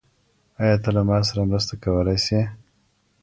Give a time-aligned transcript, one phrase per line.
[0.61, 2.39] ايا ته له ما سره مرسته کولای سې؟